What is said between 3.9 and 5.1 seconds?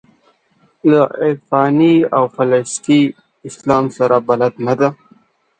سره بلد نه دي.